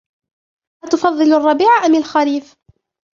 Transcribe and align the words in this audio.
أتفضل 0.83 1.33
الربيع 1.33 1.85
أم 1.85 1.95
الخريف؟ 1.95 2.53